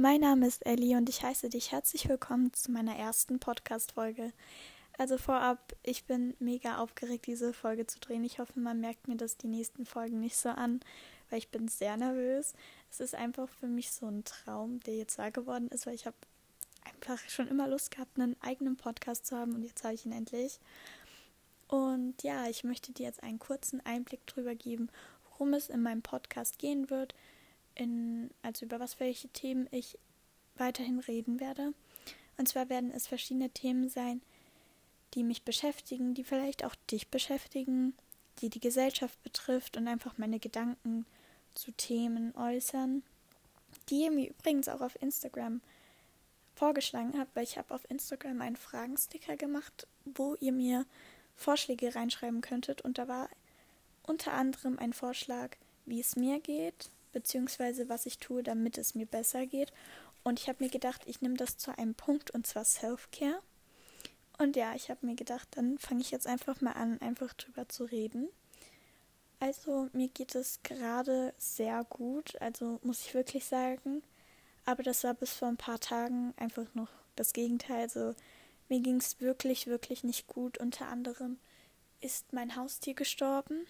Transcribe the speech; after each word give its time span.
mein 0.00 0.22
Name 0.22 0.46
ist 0.46 0.64
Ellie 0.64 0.96
und 0.96 1.10
ich 1.10 1.22
heiße 1.22 1.50
dich 1.50 1.72
herzlich 1.72 2.08
willkommen 2.08 2.54
zu 2.54 2.70
meiner 2.70 2.96
ersten 2.96 3.38
Podcast-Folge. 3.38 4.32
Also 4.96 5.18
vorab, 5.18 5.76
ich 5.82 6.04
bin 6.04 6.34
mega 6.38 6.78
aufgeregt, 6.78 7.26
diese 7.26 7.52
Folge 7.52 7.86
zu 7.86 8.00
drehen. 8.00 8.24
Ich 8.24 8.38
hoffe, 8.38 8.58
man 8.58 8.80
merkt 8.80 9.08
mir 9.08 9.16
das 9.16 9.36
die 9.36 9.46
nächsten 9.46 9.84
Folgen 9.84 10.20
nicht 10.20 10.38
so 10.38 10.48
an, 10.48 10.80
weil 11.28 11.40
ich 11.40 11.50
bin 11.50 11.68
sehr 11.68 11.98
nervös. 11.98 12.54
Es 12.90 13.00
ist 13.00 13.14
einfach 13.14 13.46
für 13.46 13.66
mich 13.66 13.92
so 13.92 14.06
ein 14.06 14.24
Traum, 14.24 14.80
der 14.80 14.96
jetzt 14.96 15.18
wahr 15.18 15.32
geworden 15.32 15.68
ist, 15.68 15.84
weil 15.84 15.94
ich 15.94 16.06
habe 16.06 16.16
einfach 16.84 17.18
schon 17.28 17.48
immer 17.48 17.68
Lust 17.68 17.90
gehabt, 17.90 18.18
einen 18.18 18.36
eigenen 18.40 18.76
Podcast 18.78 19.26
zu 19.26 19.36
haben 19.36 19.54
und 19.54 19.64
jetzt 19.64 19.84
habe 19.84 19.92
ich 19.92 20.06
ihn 20.06 20.12
endlich. 20.12 20.60
Und 21.68 22.22
ja, 22.22 22.48
ich 22.48 22.64
möchte 22.64 22.92
dir 22.92 23.04
jetzt 23.04 23.22
einen 23.22 23.38
kurzen 23.38 23.84
Einblick 23.84 24.26
darüber 24.26 24.54
geben, 24.54 24.88
worum 25.28 25.52
es 25.52 25.68
in 25.68 25.82
meinem 25.82 26.00
Podcast 26.00 26.58
gehen 26.58 26.88
wird, 26.88 27.14
in, 27.80 28.30
also 28.42 28.66
über 28.66 28.78
was 28.78 29.00
welche 29.00 29.28
Themen 29.28 29.66
ich 29.70 29.98
weiterhin 30.56 31.00
reden 31.00 31.40
werde. 31.40 31.72
Und 32.36 32.46
zwar 32.46 32.68
werden 32.68 32.90
es 32.92 33.06
verschiedene 33.06 33.48
Themen 33.50 33.88
sein, 33.88 34.20
die 35.14 35.24
mich 35.24 35.42
beschäftigen, 35.42 36.14
die 36.14 36.24
vielleicht 36.24 36.64
auch 36.64 36.74
dich 36.90 37.08
beschäftigen, 37.08 37.94
die 38.40 38.50
die 38.50 38.60
Gesellschaft 38.60 39.20
betrifft 39.22 39.76
und 39.76 39.88
einfach 39.88 40.18
meine 40.18 40.38
Gedanken 40.38 41.06
zu 41.54 41.72
Themen 41.72 42.36
äußern, 42.36 43.02
die 43.88 44.02
ihr 44.02 44.10
mir 44.10 44.28
übrigens 44.28 44.68
auch 44.68 44.82
auf 44.82 45.00
Instagram 45.02 45.62
vorgeschlagen 46.54 47.18
habt, 47.18 47.34
weil 47.34 47.44
ich 47.44 47.56
habe 47.56 47.74
auf 47.74 47.90
Instagram 47.90 48.42
einen 48.42 48.56
Fragensticker 48.56 49.36
gemacht, 49.36 49.86
wo 50.04 50.34
ihr 50.36 50.52
mir 50.52 50.84
Vorschläge 51.34 51.94
reinschreiben 51.94 52.42
könntet 52.42 52.82
und 52.82 52.98
da 52.98 53.08
war 53.08 53.30
unter 54.02 54.34
anderem 54.34 54.78
ein 54.78 54.92
Vorschlag, 54.92 55.56
wie 55.86 56.00
es 56.00 56.16
mir 56.16 56.40
geht, 56.40 56.90
beziehungsweise 57.12 57.88
was 57.88 58.06
ich 58.06 58.18
tue, 58.18 58.42
damit 58.42 58.78
es 58.78 58.94
mir 58.94 59.06
besser 59.06 59.46
geht. 59.46 59.72
Und 60.22 60.38
ich 60.40 60.48
habe 60.48 60.62
mir 60.62 60.70
gedacht, 60.70 61.02
ich 61.06 61.20
nehme 61.20 61.36
das 61.36 61.56
zu 61.56 61.76
einem 61.76 61.94
Punkt 61.94 62.30
und 62.30 62.46
zwar 62.46 62.64
Self-Care. 62.64 63.40
Und 64.38 64.56
ja, 64.56 64.74
ich 64.74 64.90
habe 64.90 65.04
mir 65.04 65.16
gedacht, 65.16 65.48
dann 65.52 65.78
fange 65.78 66.00
ich 66.00 66.10
jetzt 66.10 66.26
einfach 66.26 66.60
mal 66.60 66.72
an, 66.72 67.00
einfach 67.00 67.32
drüber 67.34 67.68
zu 67.68 67.84
reden. 67.84 68.28
Also 69.38 69.88
mir 69.92 70.08
geht 70.08 70.34
es 70.34 70.60
gerade 70.62 71.34
sehr 71.38 71.84
gut, 71.84 72.40
also 72.40 72.78
muss 72.82 73.00
ich 73.00 73.14
wirklich 73.14 73.46
sagen. 73.46 74.02
Aber 74.66 74.82
das 74.82 75.04
war 75.04 75.14
bis 75.14 75.32
vor 75.32 75.48
ein 75.48 75.56
paar 75.56 75.80
Tagen 75.80 76.34
einfach 76.36 76.66
noch 76.74 76.90
das 77.16 77.32
Gegenteil. 77.32 77.82
Also 77.82 78.14
mir 78.68 78.80
ging 78.80 78.96
es 78.96 79.20
wirklich, 79.20 79.66
wirklich 79.66 80.04
nicht 80.04 80.26
gut. 80.26 80.58
Unter 80.58 80.88
anderem 80.88 81.38
ist 82.00 82.32
mein 82.32 82.56
Haustier 82.56 82.94
gestorben. 82.94 83.66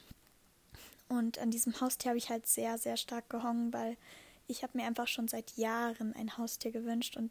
Und 1.10 1.38
an 1.38 1.50
diesem 1.50 1.80
Haustier 1.80 2.10
habe 2.10 2.18
ich 2.18 2.30
halt 2.30 2.46
sehr, 2.46 2.78
sehr 2.78 2.96
stark 2.96 3.28
gehongen, 3.28 3.72
weil 3.72 3.96
ich 4.46 4.62
habe 4.62 4.78
mir 4.78 4.86
einfach 4.86 5.08
schon 5.08 5.26
seit 5.26 5.56
Jahren 5.56 6.14
ein 6.14 6.38
Haustier 6.38 6.70
gewünscht 6.70 7.16
und 7.16 7.30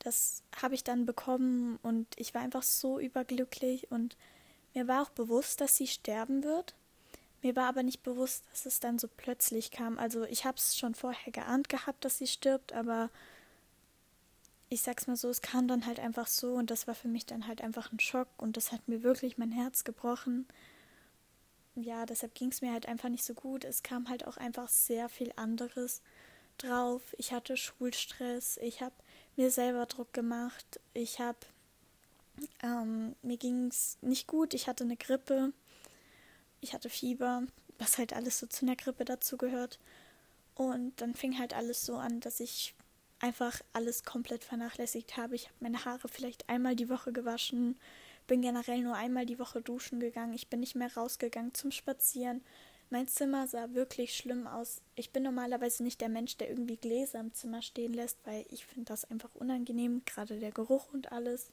das 0.00 0.42
habe 0.60 0.74
ich 0.74 0.82
dann 0.82 1.06
bekommen 1.06 1.78
und 1.82 2.08
ich 2.16 2.34
war 2.34 2.42
einfach 2.42 2.64
so 2.64 2.98
überglücklich 2.98 3.92
und 3.92 4.16
mir 4.74 4.88
war 4.88 5.02
auch 5.02 5.10
bewusst, 5.10 5.60
dass 5.60 5.76
sie 5.76 5.86
sterben 5.86 6.42
wird. 6.42 6.74
Mir 7.42 7.54
war 7.54 7.68
aber 7.68 7.84
nicht 7.84 8.02
bewusst, 8.02 8.44
dass 8.50 8.66
es 8.66 8.80
dann 8.80 8.98
so 8.98 9.08
plötzlich 9.08 9.70
kam. 9.70 9.98
Also 9.98 10.24
ich 10.24 10.44
habe 10.44 10.56
es 10.56 10.76
schon 10.76 10.96
vorher 10.96 11.32
geahnt 11.32 11.68
gehabt, 11.68 12.04
dass 12.04 12.18
sie 12.18 12.26
stirbt, 12.26 12.72
aber 12.72 13.08
ich 14.68 14.82
sag's 14.82 15.06
mal 15.06 15.16
so, 15.16 15.28
es 15.28 15.42
kam 15.42 15.68
dann 15.68 15.86
halt 15.86 16.00
einfach 16.00 16.26
so 16.26 16.54
und 16.54 16.72
das 16.72 16.88
war 16.88 16.96
für 16.96 17.08
mich 17.08 17.26
dann 17.26 17.46
halt 17.46 17.60
einfach 17.60 17.92
ein 17.92 18.00
Schock 18.00 18.28
und 18.38 18.56
das 18.56 18.72
hat 18.72 18.88
mir 18.88 19.04
wirklich 19.04 19.38
mein 19.38 19.52
Herz 19.52 19.84
gebrochen. 19.84 20.48
Ja, 21.74 22.04
deshalb 22.04 22.34
ging 22.34 22.50
es 22.50 22.60
mir 22.60 22.72
halt 22.72 22.86
einfach 22.86 23.08
nicht 23.08 23.24
so 23.24 23.34
gut. 23.34 23.64
Es 23.64 23.82
kam 23.82 24.08
halt 24.08 24.26
auch 24.26 24.36
einfach 24.36 24.68
sehr 24.68 25.08
viel 25.08 25.32
anderes 25.36 26.02
drauf. 26.58 27.02
Ich 27.18 27.32
hatte 27.32 27.56
Schulstress, 27.56 28.58
ich 28.58 28.82
habe 28.82 28.94
mir 29.36 29.50
selber 29.50 29.86
Druck 29.86 30.12
gemacht. 30.12 30.80
Ich 30.92 31.18
habe, 31.18 31.38
ähm, 32.62 33.16
mir 33.22 33.38
ging 33.38 33.68
es 33.68 33.96
nicht 34.02 34.26
gut. 34.26 34.52
Ich 34.52 34.68
hatte 34.68 34.84
eine 34.84 34.96
Grippe. 34.96 35.52
Ich 36.60 36.74
hatte 36.74 36.90
Fieber, 36.90 37.44
was 37.78 37.98
halt 37.98 38.12
alles 38.12 38.38
so 38.38 38.46
zu 38.46 38.66
einer 38.66 38.76
Grippe 38.76 39.04
dazu 39.04 39.38
gehört. 39.38 39.78
Und 40.54 41.00
dann 41.00 41.14
fing 41.14 41.38
halt 41.38 41.54
alles 41.54 41.86
so 41.86 41.96
an, 41.96 42.20
dass 42.20 42.40
ich 42.40 42.74
einfach 43.18 43.60
alles 43.72 44.04
komplett 44.04 44.44
vernachlässigt 44.44 45.16
habe. 45.16 45.36
Ich 45.36 45.46
habe 45.46 45.56
meine 45.60 45.84
Haare 45.84 46.08
vielleicht 46.08 46.48
einmal 46.50 46.76
die 46.76 46.90
Woche 46.90 47.12
gewaschen, 47.12 47.78
bin 48.26 48.42
generell 48.42 48.80
nur 48.82 48.94
einmal 48.94 49.26
die 49.26 49.38
Woche 49.38 49.60
duschen 49.62 50.00
gegangen. 50.00 50.34
Ich 50.34 50.48
bin 50.48 50.60
nicht 50.60 50.74
mehr 50.74 50.92
rausgegangen 50.94 51.54
zum 51.54 51.70
Spazieren. 51.70 52.42
Mein 52.90 53.08
Zimmer 53.08 53.46
sah 53.46 53.72
wirklich 53.72 54.14
schlimm 54.14 54.46
aus. 54.46 54.82
Ich 54.96 55.10
bin 55.12 55.22
normalerweise 55.22 55.82
nicht 55.82 56.00
der 56.00 56.10
Mensch, 56.10 56.36
der 56.36 56.50
irgendwie 56.50 56.76
Gläser 56.76 57.20
im 57.20 57.32
Zimmer 57.32 57.62
stehen 57.62 57.94
lässt, 57.94 58.18
weil 58.24 58.44
ich 58.50 58.66
finde 58.66 58.86
das 58.92 59.10
einfach 59.10 59.34
unangenehm, 59.34 60.02
gerade 60.04 60.38
der 60.38 60.50
Geruch 60.50 60.92
und 60.92 61.10
alles. 61.10 61.50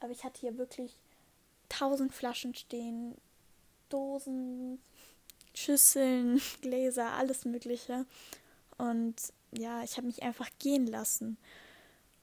Aber 0.00 0.10
ich 0.10 0.24
hatte 0.24 0.40
hier 0.40 0.58
wirklich 0.58 0.96
tausend 1.68 2.12
Flaschen 2.12 2.54
stehen, 2.54 3.14
Dosen, 3.88 4.80
Schüsseln, 5.54 6.40
Gläser, 6.60 7.12
alles 7.12 7.44
Mögliche. 7.44 8.04
Und 8.78 9.14
ja, 9.52 9.82
ich 9.82 9.96
habe 9.96 10.06
mich 10.06 10.22
einfach 10.22 10.48
gehen 10.58 10.86
lassen. 10.86 11.36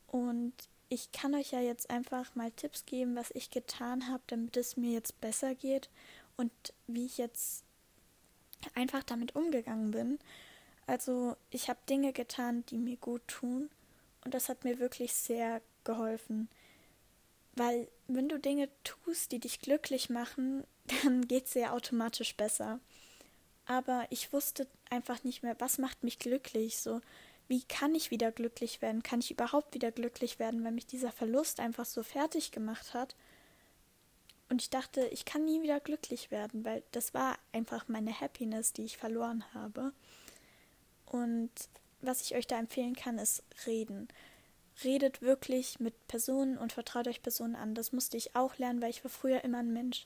Und 0.08 0.54
ich 0.90 1.12
kann 1.12 1.36
euch 1.36 1.52
ja 1.52 1.60
jetzt 1.60 1.90
einfach 1.90 2.36
mal 2.36 2.52
Tipps 2.52 2.86
geben, 2.86 3.16
was 3.16 3.32
ich 3.32 3.50
getan 3.50 4.08
habe, 4.10 4.24
damit 4.28 4.56
es 4.58 4.78
mir 4.78 4.92
jetzt 4.92 5.20
besser 5.22 5.56
geht 5.56 5.90
und 6.38 6.52
wie 6.88 7.06
ich 7.06 7.18
jetzt 7.18 7.64
einfach 8.74 9.04
damit 9.04 9.36
umgegangen 9.36 9.92
bin. 9.92 10.20
Also 10.88 11.36
ich 11.50 11.70
habe 11.70 11.80
Dinge 11.90 12.14
getan, 12.14 12.66
die 12.68 12.78
mir 12.78 12.98
gut 12.98 13.28
tun 13.28 13.70
und 14.24 14.34
das 14.34 14.50
hat 14.50 14.64
mir 14.64 14.80
wirklich 14.80 15.14
sehr 15.14 15.62
geholfen. 15.84 16.50
Weil 17.56 17.88
wenn 18.08 18.30
du 18.30 18.38
Dinge 18.38 18.70
tust, 18.84 19.32
die 19.32 19.40
dich 19.40 19.62
glücklich 19.62 20.10
machen, 20.10 20.66
dann 21.04 21.28
geht 21.28 21.46
es 21.46 21.52
dir 21.52 21.74
automatisch 21.74 22.36
besser. 22.36 22.80
Aber 23.66 24.06
ich 24.12 24.32
wusste 24.32 24.68
einfach 24.90 25.24
nicht 25.24 25.42
mehr, 25.42 25.56
was 25.60 25.80
macht 25.80 26.04
mich 26.04 26.20
glücklich. 26.20 26.78
So, 26.78 27.02
wie 27.48 27.64
kann 27.64 27.94
ich 27.94 28.12
wieder 28.12 28.32
glücklich 28.32 28.82
werden? 28.82 29.04
Kann 29.04 29.20
ich 29.20 29.32
überhaupt 29.32 29.74
wieder 29.74 29.92
glücklich 29.92 30.40
werden, 30.40 30.64
wenn 30.64 30.76
mich 30.76 30.88
dieser 30.88 31.12
Verlust 31.12 31.60
einfach 31.60 31.86
so 31.86 32.02
fertig 32.04 32.52
gemacht 32.52 32.94
hat? 32.94 33.16
Und 34.50 34.62
ich 34.62 34.70
dachte, 34.70 35.08
ich 35.08 35.26
kann 35.26 35.46
nie 35.46 35.62
wieder 35.62 35.80
glücklich 35.80 36.32
werden, 36.32 36.66
weil 36.66 36.84
das 36.92 37.14
war 37.14 37.38
einfach 37.52 37.88
meine 37.88 38.20
Happiness, 38.20 38.74
die 38.74 38.86
ich 38.86 38.98
verloren 38.98 39.44
habe. 39.54 39.92
Und 41.06 41.52
was 42.02 42.22
ich 42.22 42.36
euch 42.36 42.48
da 42.48 42.60
empfehlen 42.60 42.96
kann, 42.96 43.18
ist 43.18 43.44
reden. 43.66 44.08
Redet 44.84 45.22
wirklich 45.22 45.80
mit 45.80 46.08
Personen 46.08 46.58
und 46.58 46.74
vertraut 46.74 47.08
euch 47.08 47.24
Personen 47.24 47.56
an. 47.56 47.76
Das 47.76 47.92
musste 47.92 48.18
ich 48.18 48.36
auch 48.36 48.58
lernen, 48.58 48.82
weil 48.82 48.90
ich 48.90 49.04
war 49.04 49.12
früher 49.12 49.44
immer 49.44 49.60
ein 49.60 49.74
Mensch. 49.74 50.06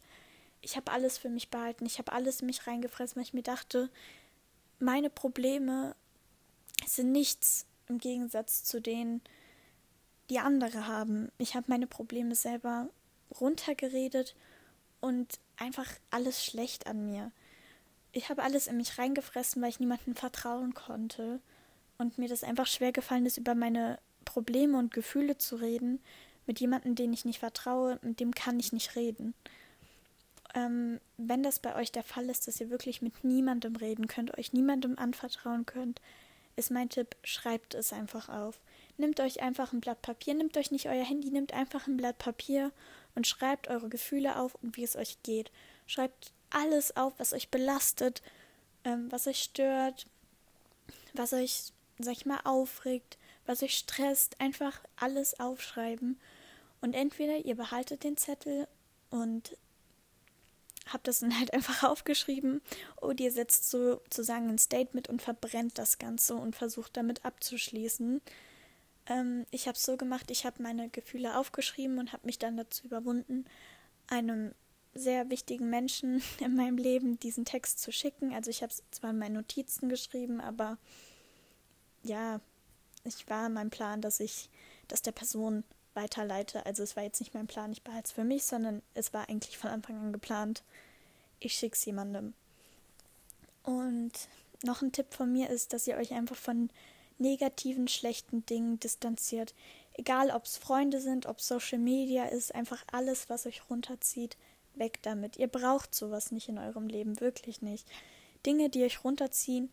Ich 0.62 0.76
habe 0.76 0.92
alles 0.92 1.18
für 1.18 1.30
mich 1.30 1.50
behalten. 1.50 1.86
Ich 1.86 1.98
habe 1.98 2.12
alles 2.12 2.42
in 2.42 2.48
mich 2.48 2.68
reingefressen, 2.68 3.18
weil 3.18 3.24
ich 3.24 3.34
mir 3.34 3.44
dachte, 3.44 3.90
meine 4.80 5.10
Probleme 5.10 5.96
sind 6.96 7.12
nichts 7.12 7.66
im 7.88 7.98
Gegensatz 7.98 8.64
zu 8.64 8.82
denen, 8.82 9.22
die 10.30 10.40
andere 10.40 10.88
haben. 10.88 11.32
Ich 11.38 11.56
habe 11.56 11.66
meine 11.70 11.88
Probleme 11.88 12.36
selber 12.36 12.90
runtergeredet 13.40 14.36
und 15.02 15.40
einfach 15.58 15.88
alles 16.12 16.44
schlecht 16.44 16.88
an 16.88 17.06
mir. 17.06 17.32
Ich 18.12 18.30
habe 18.30 18.44
alles 18.44 18.68
in 18.68 18.78
mich 18.78 18.98
reingefressen, 18.98 19.62
weil 19.62 19.70
ich 19.70 19.80
niemandem 19.80 20.16
vertrauen 20.16 20.74
konnte 20.74 21.40
und 21.98 22.18
mir 22.18 22.28
das 22.28 22.44
einfach 22.44 22.68
schwer 22.68 22.92
gefallen 22.92 23.26
ist, 23.26 23.38
über 23.38 23.56
meine 23.56 24.00
Probleme 24.26 24.78
und 24.78 24.94
Gefühle 24.94 25.38
zu 25.38 25.58
reden. 25.58 26.00
Mit 26.48 26.60
jemandem, 26.60 26.96
den 26.96 27.14
ich 27.14 27.26
nicht 27.26 27.40
vertraue, 27.40 28.00
mit 28.02 28.20
dem 28.20 28.34
kann 28.34 28.60
ich 28.60 28.74
nicht 28.74 28.96
reden. 28.96 29.36
Ähm, 30.56 31.00
wenn 31.18 31.44
das 31.44 31.60
bei 31.60 31.76
euch 31.76 31.92
der 31.92 32.04
Fall 32.04 32.28
ist, 32.30 32.48
dass 32.48 32.60
ihr 32.60 32.72
wirklich 32.72 33.04
mit 33.04 33.24
niemandem 33.24 33.76
reden 33.76 34.08
könnt, 34.08 34.36
euch 34.38 34.54
niemandem 34.54 34.98
anvertrauen 34.98 35.68
könnt, 35.68 36.02
ist 36.60 36.72
mein 36.72 36.90
Tipp, 36.90 37.16
schreibt 37.24 37.74
es 37.74 37.94
einfach 37.94 38.30
auf. 38.30 38.60
Nehmt 38.98 39.20
euch 39.20 39.42
einfach 39.42 39.74
ein 39.74 39.80
Blatt 39.80 40.02
Papier, 40.02 40.34
nehmt 40.34 40.58
euch 40.58 40.72
nicht 40.72 40.88
euer 40.88 41.04
Handy, 41.04 41.32
nehmt 41.32 41.54
einfach 41.54 41.88
ein 41.88 41.98
Blatt 41.98 42.18
Papier 42.18 42.72
und 43.16 43.28
schreibt 43.28 43.70
eure 43.70 43.90
Gefühle 43.90 44.38
auf 44.38 44.56
und 44.56 44.78
wie 44.78 44.84
es 44.84 44.96
euch 44.96 45.18
geht. 45.24 45.52
Schreibt 45.88 46.32
alles 46.50 46.96
auf, 46.98 47.14
was 47.18 47.34
euch 47.34 47.50
belastet, 47.50 48.22
ähm, 48.84 49.12
was 49.12 49.26
euch 49.26 49.42
stört, 49.42 50.06
was 51.14 51.34
euch, 51.34 51.72
sag 51.98 52.14
ich 52.14 52.26
mal, 52.26 52.42
aufregt, 52.44 53.18
was 53.46 53.64
euch 53.64 53.78
stresst. 53.78 54.40
Einfach 54.40 54.82
alles 54.98 55.40
aufschreiben. 55.40 56.20
Und 56.82 56.94
entweder 56.94 57.38
ihr 57.38 57.56
behaltet 57.56 58.04
den 58.04 58.18
Zettel 58.18 58.68
und 59.10 59.58
habt 60.92 61.08
das 61.08 61.20
dann 61.20 61.38
halt 61.38 61.54
einfach 61.54 61.84
aufgeschrieben 61.84 62.62
oder 63.02 63.24
ihr 63.24 63.32
setzt 63.32 63.70
sozusagen 63.70 64.50
ein 64.50 64.58
Statement 64.58 65.10
und 65.10 65.22
verbrennt 65.22 65.78
das 65.78 65.98
Ganze 65.98 66.36
und 66.36 66.56
versucht 66.56 66.98
damit 66.98 67.26
abzuschließen. 67.26 68.22
Ähm, 69.08 69.46
ich 69.52 69.68
habe 69.68 69.76
es 69.76 69.84
so 69.84 69.98
gemacht, 69.98 70.32
ich 70.32 70.46
habe 70.46 70.62
meine 70.62 70.90
Gefühle 70.90 71.38
aufgeschrieben 71.38 72.00
und 72.00 72.14
habe 72.14 72.26
mich 72.26 72.40
dann 72.40 72.58
dazu 72.58 72.86
überwunden, 72.86 73.46
einem 74.08 74.54
sehr 74.94 75.30
wichtigen 75.30 75.70
Menschen 75.70 76.22
in 76.40 76.56
meinem 76.56 76.78
Leben 76.78 77.20
diesen 77.20 77.46
Text 77.46 77.80
zu 77.82 77.92
schicken. 77.92 78.34
Also 78.34 78.50
ich 78.50 78.62
habe 78.62 78.72
es 78.72 78.84
zwar 78.92 79.12
in 79.12 79.20
meinen 79.20 79.36
Notizen 79.36 79.90
geschrieben, 79.90 80.42
aber 80.42 80.78
ja, 82.04 82.40
nicht 83.04 83.30
war 83.30 83.50
mein 83.50 83.70
Plan, 83.70 84.02
dass 84.02 84.20
ich 84.20 84.50
das 84.88 85.02
der 85.02 85.12
Person 85.12 85.64
weiterleite. 86.02 86.66
Also 86.66 86.84
es 86.84 86.96
war 86.96 87.04
jetzt 87.04 87.20
nicht 87.20 87.34
mein 87.34 87.48
Plan, 87.48 87.72
ich 87.72 87.84
behalte 87.84 88.08
es 88.08 88.12
für 88.12 88.24
mich, 88.24 88.44
sondern 88.44 88.82
es 88.94 89.14
war 89.14 89.30
eigentlich 89.30 89.58
von 89.58 89.70
Anfang 89.70 89.98
an 89.98 90.14
geplant, 90.14 90.64
ich 91.40 91.54
schicke 91.54 91.76
es 91.76 91.86
jemandem. 91.86 92.34
Und 93.64 94.12
noch 94.64 94.82
ein 94.82 94.92
Tipp 94.92 95.14
von 95.14 95.32
mir 95.32 95.50
ist, 95.50 95.74
dass 95.74 95.88
ihr 95.88 95.98
euch 95.98 96.14
einfach 96.14 96.36
von 96.36 96.70
negativen, 97.18 97.88
schlechten 97.88 98.46
Dingen 98.46 98.80
distanziert. 98.80 99.54
Egal, 99.94 100.32
ob 100.32 100.46
es 100.46 100.58
Freunde 100.58 101.02
sind, 101.02 101.26
ob 101.26 101.42
Social 101.42 101.80
Media 101.80 102.26
ist, 102.26 102.56
einfach 102.56 102.84
alles, 102.92 103.30
was 103.30 103.46
euch 103.46 103.70
runterzieht, 103.70 104.38
weg 104.76 105.00
damit. 105.02 105.38
Ihr 105.38 105.48
braucht 105.48 105.94
sowas 105.94 106.32
nicht 106.32 106.50
in 106.50 106.58
eurem 106.58 106.88
Leben, 106.88 107.20
wirklich 107.20 107.62
nicht. 107.62 107.88
Dinge, 108.46 108.70
die 108.70 108.84
euch 108.84 109.04
runterziehen, 109.04 109.70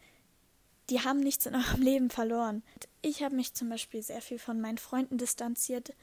die 0.91 1.01
haben 1.01 1.21
nichts 1.21 1.47
in 1.47 1.55
eurem 1.55 1.83
Leben 1.83 2.11
verloren. 2.11 2.63
Ich 3.03 3.23
habe 3.23 3.37
mich 3.37 3.55
zum 3.55 3.69
Beispiel 3.69 4.03
sehr 4.03 4.21
viel 4.21 4.39
von 4.39 4.61
meinen 4.61 4.79
Freunden 4.79 5.19
distanziert. 5.19 5.95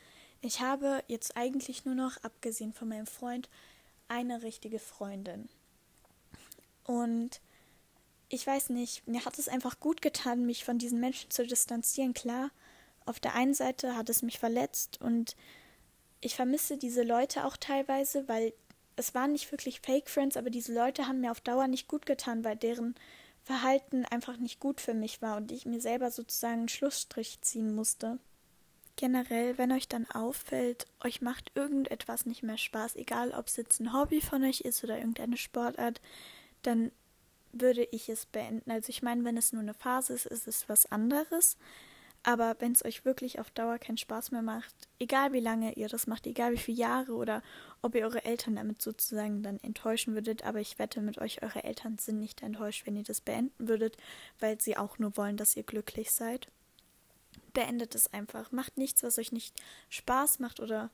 Ich 0.46 0.60
habe 0.60 1.02
jetzt 1.08 1.38
eigentlich 1.38 1.86
nur 1.86 1.96
noch, 1.96 2.22
abgesehen 2.22 2.74
von 2.74 2.90
meinem 2.90 3.08
Freund, 3.08 3.50
eine 4.10 4.44
richtige 4.44 4.78
Freundin. 4.78 5.48
Und 6.84 7.40
ich 8.28 8.46
weiß 8.46 8.70
nicht, 8.72 9.08
mir 9.08 9.24
hat 9.24 9.40
es 9.40 9.48
einfach 9.48 9.80
gut 9.80 10.02
getan, 10.02 10.46
mich 10.46 10.66
von 10.66 10.78
diesen 10.78 11.00
Menschen 11.00 11.32
zu 11.32 11.48
distanzieren. 11.48 12.14
Klar, 12.14 12.52
auf 13.06 13.22
der 13.22 13.36
einen 13.36 13.54
Seite 13.54 13.96
hat 13.96 14.10
es 14.10 14.22
mich 14.22 14.38
verletzt 14.38 15.00
und 15.00 15.38
ich 16.20 16.36
vermisse 16.36 16.78
diese 16.78 17.04
Leute 17.04 17.46
auch 17.46 17.56
teilweise, 17.56 18.28
weil 18.28 18.54
es 18.98 19.16
waren 19.16 19.32
nicht 19.32 19.50
wirklich 19.50 19.80
Fake 19.80 20.10
Friends, 20.10 20.36
aber 20.36 20.50
diese 20.50 20.74
Leute 20.74 21.08
haben 21.08 21.22
mir 21.22 21.32
auf 21.32 21.40
Dauer 21.40 21.68
nicht 21.68 21.88
gut 21.88 22.06
getan, 22.06 22.44
weil 22.44 22.58
deren 22.58 22.96
Verhalten 23.44 24.04
einfach 24.08 24.36
nicht 24.36 24.60
gut 24.60 24.82
für 24.82 24.94
mich 24.94 25.22
war 25.22 25.38
und 25.38 25.54
ich 25.54 25.66
mir 25.66 25.80
selber 25.80 26.12
sozusagen 26.12 26.60
einen 26.60 26.70
Schlussstrich 26.70 27.40
ziehen 27.40 27.74
musste. 27.74 28.20
Generell, 28.96 29.58
wenn 29.58 29.72
euch 29.72 29.88
dann 29.88 30.10
auffällt, 30.12 30.86
euch 31.04 31.22
macht 31.22 31.52
irgendetwas 31.56 32.26
nicht 32.26 32.44
mehr 32.44 32.58
Spaß, 32.58 32.96
egal 32.96 33.32
ob 33.32 33.48
es 33.48 33.56
jetzt 33.56 33.80
ein 33.80 33.94
Hobby 33.94 34.22
von 34.22 34.44
euch 34.44 34.62
ist 34.62 34.84
oder 34.84 34.98
irgendeine 34.98 35.38
Sportart, 35.38 36.00
dann 36.62 36.92
würde 37.52 37.88
ich 37.92 38.10
es 38.10 38.26
beenden. 38.26 38.70
Also 38.72 38.90
ich 38.90 39.02
meine, 39.02 39.24
wenn 39.24 39.38
es 39.38 39.54
nur 39.54 39.62
eine 39.62 39.74
Phase 39.74 40.14
ist, 40.14 40.26
ist 40.26 40.48
es 40.48 40.70
was 40.70 40.92
anderes. 40.92 41.58
Aber 42.26 42.56
wenn 42.60 42.72
es 42.72 42.86
euch 42.86 43.04
wirklich 43.04 43.40
auf 43.40 43.52
Dauer 43.52 43.78
keinen 43.80 43.98
Spaß 43.98 44.32
mehr 44.32 44.42
macht, 44.42 44.74
egal 44.98 45.34
wie 45.34 45.42
lange 45.42 45.74
ihr 45.74 45.90
das 45.90 46.08
macht, 46.08 46.26
egal 46.26 46.54
wie 46.54 46.58
viele 46.58 46.78
Jahre 46.78 47.14
oder 47.14 47.44
ob 47.82 47.96
ihr 47.96 48.06
eure 48.06 48.24
Eltern 48.24 48.56
damit 48.56 48.82
sozusagen 48.82 49.44
dann 49.44 49.60
enttäuschen 49.60 50.14
würdet, 50.14 50.46
aber 50.46 50.62
ich 50.62 50.80
wette 50.80 51.02
mit 51.02 51.18
euch, 51.18 51.44
eure 51.44 51.66
Eltern 51.66 51.98
sind 51.98 52.20
nicht 52.20 52.42
enttäuscht, 52.42 52.86
wenn 52.86 52.96
ihr 52.96 53.04
das 53.04 53.20
beenden 53.20 53.68
würdet, 53.68 53.98
weil 54.40 54.60
sie 54.62 54.78
auch 54.78 55.00
nur 55.00 55.18
wollen, 55.18 55.36
dass 55.36 55.58
ihr 55.58 55.64
glücklich 55.64 56.12
seid. 56.12 56.48
Beendet 57.54 57.96
es 57.96 58.12
einfach. 58.14 58.52
Macht 58.52 58.78
nichts, 58.78 59.04
was 59.04 59.20
euch 59.20 59.32
nicht 59.32 59.56
Spaß 59.90 60.40
macht 60.40 60.60
oder 60.60 60.90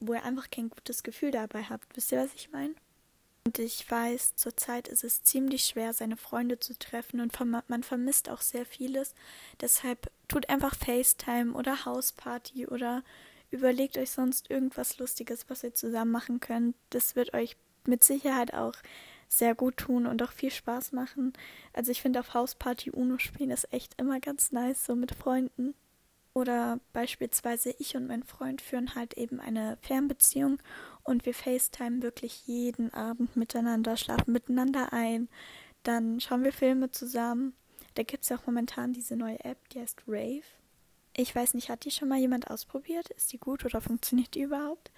wo 0.00 0.14
ihr 0.14 0.24
einfach 0.24 0.50
kein 0.50 0.70
gutes 0.70 1.02
Gefühl 1.02 1.30
dabei 1.30 1.64
habt. 1.64 1.96
Wisst 1.96 2.12
ihr, 2.12 2.22
was 2.24 2.34
ich 2.34 2.50
meine? 2.50 2.74
Und 3.44 3.58
ich 3.58 3.90
weiß, 3.90 4.36
zurzeit 4.36 4.86
ist 4.88 5.02
es 5.02 5.22
ziemlich 5.22 5.64
schwer, 5.64 5.94
seine 5.94 6.16
Freunde 6.16 6.58
zu 6.58 6.78
treffen 6.78 7.20
und 7.20 7.38
man 7.68 7.82
vermisst 7.82 8.28
auch 8.28 8.42
sehr 8.42 8.66
vieles. 8.66 9.14
Deshalb 9.60 10.10
tut 10.28 10.48
einfach 10.50 10.74
FaceTime 10.74 11.54
oder 11.54 11.86
Hausparty 11.86 12.66
oder 12.66 13.02
überlegt 13.50 13.96
euch 13.96 14.10
sonst 14.10 14.50
irgendwas 14.50 14.98
Lustiges, 14.98 15.46
was 15.48 15.64
ihr 15.64 15.74
zusammen 15.74 16.10
machen 16.10 16.40
könnt. 16.40 16.76
Das 16.90 17.16
wird 17.16 17.32
euch 17.32 17.56
mit 17.86 18.04
Sicherheit 18.04 18.52
auch 18.52 18.74
sehr 19.30 19.54
gut 19.54 19.76
tun 19.76 20.06
und 20.06 20.22
auch 20.22 20.32
viel 20.32 20.50
Spaß 20.50 20.92
machen. 20.92 21.32
Also 21.72 21.92
ich 21.92 22.02
finde 22.02 22.20
auf 22.20 22.34
Hausparty 22.34 22.90
Uno 22.90 23.18
spielen 23.18 23.50
ist 23.50 23.72
echt 23.72 23.94
immer 23.98 24.18
ganz 24.20 24.50
nice, 24.50 24.84
so 24.84 24.96
mit 24.96 25.14
Freunden. 25.14 25.74
Oder 26.34 26.80
beispielsweise 26.92 27.74
ich 27.78 27.96
und 27.96 28.06
mein 28.08 28.24
Freund 28.24 28.60
führen 28.60 28.94
halt 28.94 29.14
eben 29.14 29.40
eine 29.40 29.78
Fernbeziehung 29.82 30.58
und 31.04 31.26
wir 31.26 31.34
FaceTime 31.34 32.02
wirklich 32.02 32.46
jeden 32.46 32.92
Abend 32.92 33.36
miteinander, 33.36 33.96
schlafen 33.96 34.32
miteinander 34.32 34.92
ein. 34.92 35.28
Dann 35.84 36.20
schauen 36.20 36.44
wir 36.44 36.52
Filme 36.52 36.90
zusammen. 36.90 37.54
Da 37.94 38.02
gibt 38.02 38.24
es 38.24 38.28
ja 38.28 38.36
auch 38.36 38.46
momentan 38.46 38.92
diese 38.92 39.16
neue 39.16 39.42
App, 39.44 39.68
die 39.70 39.80
heißt 39.80 40.02
Rave. 40.06 40.42
Ich 41.16 41.34
weiß 41.34 41.54
nicht, 41.54 41.68
hat 41.68 41.84
die 41.84 41.90
schon 41.90 42.08
mal 42.08 42.18
jemand 42.18 42.50
ausprobiert? 42.50 43.10
Ist 43.10 43.32
die 43.32 43.38
gut 43.38 43.64
oder 43.64 43.80
funktioniert 43.80 44.34
die 44.34 44.42
überhaupt? 44.42 44.90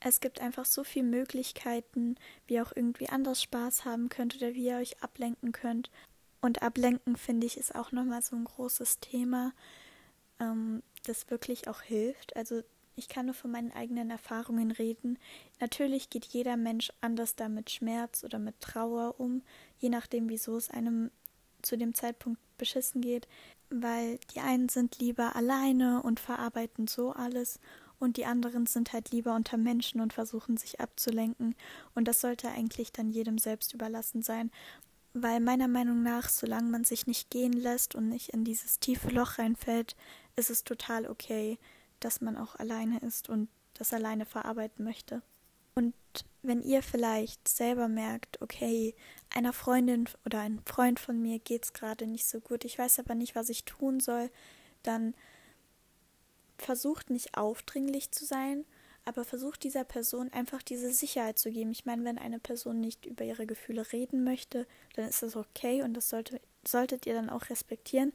Es 0.00 0.20
gibt 0.20 0.40
einfach 0.40 0.64
so 0.64 0.84
viele 0.84 1.06
Möglichkeiten, 1.06 2.16
wie 2.46 2.54
ihr 2.54 2.62
auch 2.62 2.72
irgendwie 2.74 3.08
anders 3.08 3.42
Spaß 3.42 3.84
haben 3.84 4.08
könnt 4.08 4.36
oder 4.36 4.54
wie 4.54 4.66
ihr 4.66 4.76
euch 4.76 5.02
ablenken 5.02 5.52
könnt. 5.52 5.90
Und 6.40 6.62
ablenken, 6.62 7.16
finde 7.16 7.46
ich, 7.46 7.56
ist 7.56 7.74
auch 7.74 7.90
nochmal 7.90 8.22
so 8.22 8.36
ein 8.36 8.44
großes 8.44 9.00
Thema, 9.00 9.52
ähm, 10.38 10.82
das 11.04 11.30
wirklich 11.30 11.66
auch 11.66 11.82
hilft. 11.82 12.36
Also 12.36 12.62
ich 12.94 13.08
kann 13.08 13.26
nur 13.26 13.34
von 13.34 13.50
meinen 13.50 13.72
eigenen 13.72 14.10
Erfahrungen 14.10 14.70
reden. 14.70 15.18
Natürlich 15.60 16.10
geht 16.10 16.24
jeder 16.26 16.56
Mensch 16.56 16.92
anders 17.00 17.36
da 17.36 17.48
mit 17.48 17.70
Schmerz 17.70 18.24
oder 18.24 18.38
mit 18.38 18.60
Trauer 18.60 19.18
um, 19.18 19.42
je 19.78 19.88
nachdem, 19.88 20.28
wieso 20.28 20.56
es 20.56 20.70
einem 20.70 21.10
zu 21.62 21.76
dem 21.76 21.94
Zeitpunkt 21.94 22.40
beschissen 22.56 23.00
geht, 23.00 23.28
weil 23.70 24.18
die 24.34 24.40
einen 24.40 24.68
sind 24.68 24.98
lieber 24.98 25.36
alleine 25.36 26.02
und 26.02 26.20
verarbeiten 26.20 26.86
so 26.86 27.12
alles 27.12 27.60
und 27.98 28.16
die 28.16 28.26
anderen 28.26 28.66
sind 28.66 28.92
halt 28.92 29.10
lieber 29.10 29.34
unter 29.34 29.56
Menschen 29.56 30.00
und 30.00 30.12
versuchen 30.12 30.56
sich 30.56 30.80
abzulenken 30.80 31.54
und 31.94 32.06
das 32.06 32.20
sollte 32.20 32.48
eigentlich 32.48 32.92
dann 32.92 33.10
jedem 33.10 33.38
selbst 33.38 33.74
überlassen 33.74 34.22
sein, 34.22 34.50
weil 35.14 35.40
meiner 35.40 35.68
Meinung 35.68 36.02
nach, 36.02 36.28
solange 36.28 36.70
man 36.70 36.84
sich 36.84 37.06
nicht 37.06 37.30
gehen 37.30 37.52
lässt 37.52 37.94
und 37.94 38.08
nicht 38.08 38.30
in 38.30 38.44
dieses 38.44 38.78
tiefe 38.78 39.08
Loch 39.08 39.38
reinfällt, 39.38 39.96
ist 40.36 40.50
es 40.50 40.64
total 40.64 41.06
okay, 41.06 41.58
dass 42.00 42.20
man 42.20 42.36
auch 42.36 42.56
alleine 42.56 42.98
ist 43.00 43.28
und 43.28 43.48
das 43.74 43.92
alleine 43.92 44.26
verarbeiten 44.26 44.84
möchte. 44.84 45.22
Und 45.74 45.94
wenn 46.42 46.62
ihr 46.62 46.82
vielleicht 46.82 47.46
selber 47.46 47.88
merkt, 47.88 48.42
okay, 48.42 48.94
einer 49.30 49.52
Freundin 49.52 50.08
oder 50.24 50.40
einem 50.40 50.60
Freund 50.64 50.98
von 50.98 51.20
mir 51.20 51.38
geht's 51.38 51.72
gerade 51.72 52.06
nicht 52.06 52.26
so 52.26 52.40
gut, 52.40 52.64
ich 52.64 52.78
weiß 52.78 52.98
aber 52.98 53.14
nicht, 53.14 53.36
was 53.36 53.48
ich 53.48 53.64
tun 53.64 54.00
soll, 54.00 54.30
dann 54.82 55.14
versucht 56.58 57.10
nicht 57.10 57.36
aufdringlich 57.36 58.10
zu 58.10 58.24
sein, 58.24 58.64
aber 59.04 59.24
versucht 59.24 59.62
dieser 59.62 59.84
Person 59.84 60.30
einfach 60.32 60.62
diese 60.62 60.92
Sicherheit 60.92 61.38
zu 61.38 61.50
geben. 61.50 61.70
Ich 61.70 61.86
meine, 61.86 62.04
wenn 62.04 62.18
eine 62.18 62.38
Person 62.38 62.80
nicht 62.80 63.06
über 63.06 63.24
ihre 63.24 63.46
Gefühle 63.46 63.90
reden 63.92 64.22
möchte, 64.22 64.66
dann 64.94 65.08
ist 65.08 65.22
das 65.22 65.34
okay 65.34 65.82
und 65.82 65.94
das 65.94 66.10
sollte, 66.10 66.40
solltet 66.66 67.06
ihr 67.06 67.14
dann 67.14 67.30
auch 67.30 67.48
respektieren 67.48 68.12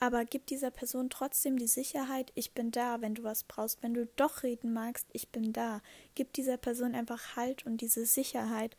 aber 0.00 0.24
gib 0.24 0.46
dieser 0.46 0.70
Person 0.70 1.08
trotzdem 1.08 1.58
die 1.58 1.66
Sicherheit, 1.66 2.32
ich 2.34 2.52
bin 2.52 2.70
da, 2.70 3.00
wenn 3.00 3.14
du 3.14 3.22
was 3.22 3.44
brauchst. 3.44 3.82
Wenn 3.82 3.94
du 3.94 4.06
doch 4.16 4.42
reden 4.42 4.72
magst, 4.72 5.06
ich 5.12 5.28
bin 5.28 5.52
da. 5.52 5.80
Gib 6.14 6.32
dieser 6.32 6.56
Person 6.56 6.94
einfach 6.94 7.36
Halt 7.36 7.64
und 7.64 7.80
diese 7.80 8.04
Sicherheit 8.04 8.76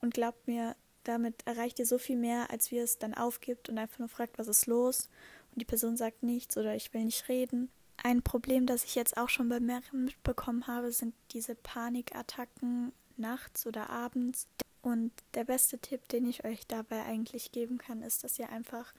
und 0.00 0.14
glaubt 0.14 0.46
mir, 0.46 0.76
damit 1.04 1.46
erreicht 1.46 1.78
ihr 1.78 1.86
so 1.86 1.98
viel 1.98 2.16
mehr, 2.16 2.50
als 2.50 2.70
wie 2.70 2.78
es 2.78 2.98
dann 2.98 3.14
aufgibt 3.14 3.68
und 3.68 3.78
einfach 3.78 4.00
nur 4.00 4.08
fragt, 4.08 4.38
was 4.38 4.48
ist 4.48 4.66
los 4.66 5.08
und 5.52 5.62
die 5.62 5.66
Person 5.66 5.96
sagt 5.96 6.22
nichts 6.22 6.56
oder 6.56 6.74
ich 6.74 6.92
will 6.92 7.04
nicht 7.04 7.28
reden. 7.28 7.70
Ein 8.02 8.22
Problem, 8.22 8.66
das 8.66 8.84
ich 8.84 8.94
jetzt 8.94 9.16
auch 9.16 9.28
schon 9.28 9.48
bei 9.48 9.60
mehreren 9.60 10.04
mitbekommen 10.04 10.66
habe, 10.66 10.92
sind 10.92 11.14
diese 11.32 11.54
Panikattacken 11.54 12.92
nachts 13.16 13.66
oder 13.66 13.90
abends. 13.90 14.46
Und 14.82 15.12
der 15.34 15.44
beste 15.44 15.78
Tipp, 15.78 16.08
den 16.08 16.28
ich 16.28 16.44
euch 16.44 16.66
dabei 16.66 17.04
eigentlich 17.04 17.50
geben 17.50 17.78
kann, 17.78 18.02
ist, 18.02 18.22
dass 18.22 18.38
ihr 18.38 18.50
einfach 18.50 18.92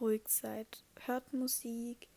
ruhig 0.00 0.22
seid. 0.28 0.84
Hört 1.06 1.32
Musik, 1.32 2.08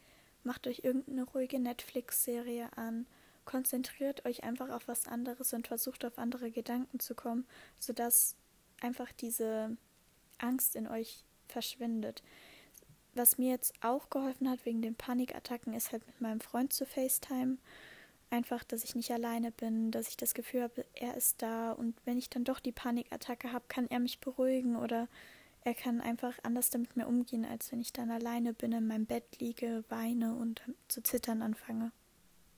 macht 0.44 0.68
euch 0.68 0.82
irgendeine 0.84 1.24
ruhige 1.24 1.60
Netflix-Serie 1.60 2.70
an, 2.76 3.06
konzentriert 3.46 4.26
euch 4.26 4.44
einfach 4.44 4.70
auf 4.70 4.88
was 4.88 5.08
anderes 5.08 5.54
und 5.54 5.68
versucht 5.68 6.04
auf 6.04 6.18
andere 6.18 6.52
Gedanken 6.52 7.00
zu 7.00 7.16
kommen, 7.16 7.46
sodass 7.80 8.36
einfach 8.82 9.12
diese 9.14 9.78
Angst 10.38 10.76
in 10.76 10.88
euch 10.88 11.24
verschwindet. 11.48 12.24
Was 13.18 13.40
mir 13.40 13.50
jetzt 13.50 13.74
auch 13.82 14.12
geholfen 14.12 14.48
hat 14.48 14.64
wegen 14.64 14.84
den 14.84 14.94
Panikattacken, 14.94 15.74
ist 15.74 15.92
halt 15.92 16.06
mit 16.06 16.22
meinem 16.22 16.40
Freund 16.40 16.72
zu 16.72 16.86
FaceTime. 16.86 17.58
Einfach, 18.30 18.64
dass 18.64 18.84
ich 18.84 18.94
nicht 18.94 19.10
alleine 19.10 19.52
bin, 19.52 19.90
dass 19.90 20.10
ich 20.10 20.18
das 20.18 20.36
Gefühl 20.36 20.62
habe, 20.62 20.86
er 20.94 21.18
ist 21.18 21.42
da 21.42 21.72
und 21.72 21.96
wenn 22.06 22.20
ich 22.20 22.30
dann 22.30 22.44
doch 22.44 22.60
die 22.60 22.72
Panikattacke 22.72 23.52
habe, 23.52 23.66
kann 23.70 23.88
er 23.90 23.98
mich 23.98 24.20
beruhigen 24.20 24.76
oder 24.76 25.08
er 25.64 25.74
kann 25.74 26.00
einfach 26.00 26.38
anders 26.44 26.70
damit 26.70 26.96
mir 26.96 27.08
umgehen, 27.08 27.44
als 27.44 27.72
wenn 27.72 27.82
ich 27.82 27.92
dann 27.92 28.12
alleine 28.12 28.54
bin, 28.54 28.72
in 28.72 28.86
meinem 28.86 29.08
Bett 29.08 29.40
liege, 29.40 29.84
weine 29.90 30.36
und 30.36 30.62
zu 30.88 31.02
zittern 31.02 31.42
anfange. 31.42 31.92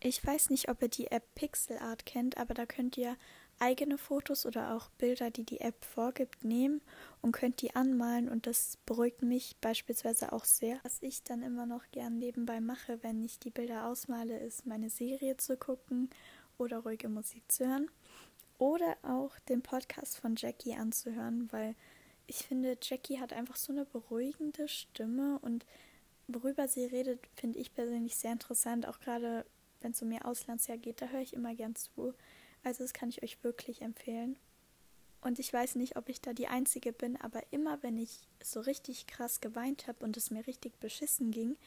Ich 0.01 0.25
weiß 0.25 0.49
nicht, 0.49 0.67
ob 0.67 0.81
ihr 0.81 0.89
die 0.89 1.09
App 1.09 1.35
Pixel 1.35 1.77
Art 1.77 2.05
kennt, 2.05 2.37
aber 2.37 2.53
da 2.53 2.65
könnt 2.65 2.97
ihr 2.97 3.15
eigene 3.59 3.97
Fotos 3.97 4.45
oder 4.45 4.75
auch 4.75 4.89
Bilder, 4.91 5.31
die 5.31 5.43
die 5.43 5.61
App 5.61 5.83
vorgibt, 5.85 6.43
nehmen 6.43 6.81
und 7.21 7.31
könnt 7.31 7.61
die 7.61 7.75
anmalen 7.75 8.29
und 8.29 8.47
das 8.47 8.77
beruhigt 8.85 9.21
mich 9.21 9.57
beispielsweise 9.61 10.33
auch 10.33 10.45
sehr. 10.45 10.79
Was 10.83 11.01
ich 11.01 11.23
dann 11.23 11.43
immer 11.43 11.65
noch 11.65 11.83
gern 11.91 12.17
nebenbei 12.17 12.61
mache, 12.61 13.03
wenn 13.03 13.23
ich 13.23 13.39
die 13.39 13.51
Bilder 13.51 13.87
ausmale, 13.87 14.37
ist 14.39 14.65
meine 14.65 14.89
Serie 14.89 15.37
zu 15.37 15.57
gucken 15.57 16.09
oder 16.57 16.79
ruhige 16.79 17.09
Musik 17.09 17.43
zu 17.51 17.67
hören 17.67 17.89
oder 18.57 18.97
auch 19.03 19.37
den 19.39 19.61
Podcast 19.61 20.17
von 20.17 20.35
Jackie 20.37 20.75
anzuhören, 20.75 21.47
weil 21.51 21.75
ich 22.27 22.45
finde, 22.45 22.77
Jackie 22.81 23.19
hat 23.19 23.33
einfach 23.33 23.55
so 23.55 23.71
eine 23.71 23.85
beruhigende 23.85 24.67
Stimme 24.67 25.39
und 25.39 25.65
worüber 26.27 26.67
sie 26.67 26.85
redet, 26.85 27.19
finde 27.35 27.57
ich 27.57 27.73
persönlich 27.73 28.15
sehr 28.15 28.31
interessant, 28.31 28.87
auch 28.87 28.99
gerade 28.99 29.45
wenn 29.81 29.91
es 29.91 30.01
um 30.01 30.11
ihr 30.11 30.25
Auslandsjahr 30.25 30.77
geht, 30.77 31.01
da 31.01 31.07
höre 31.07 31.21
ich 31.21 31.33
immer 31.33 31.55
gern 31.55 31.75
zu. 31.75 32.13
Also 32.63 32.83
das 32.83 32.93
kann 32.93 33.09
ich 33.09 33.23
euch 33.23 33.43
wirklich 33.43 33.81
empfehlen. 33.81 34.37
Und 35.21 35.39
ich 35.39 35.51
weiß 35.51 35.75
nicht, 35.75 35.97
ob 35.97 36.07
ich 36.07 36.21
da 36.21 36.33
die 36.33 36.47
Einzige 36.47 36.93
bin, 36.93 37.17
aber 37.17 37.41
immer 37.51 37.81
wenn 37.83 37.97
ich 37.97 38.19
so 38.41 38.61
richtig 38.61 39.05
krass 39.07 39.41
geweint 39.41 39.87
habe 39.87 40.05
und 40.05 40.15
es 40.15 40.31
mir 40.31 40.47
richtig 40.47 40.79
beschissen 40.79 41.31
ging, 41.31 41.57